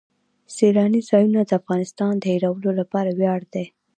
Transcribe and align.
سیلانی 0.55 1.01
ځایونه 1.09 1.39
د 1.45 1.51
افغانستان 1.59 2.13
د 2.17 2.23
هیوادوالو 2.33 2.71
لپاره 2.79 3.09
ویاړ 3.19 3.41
دی. 3.53 3.65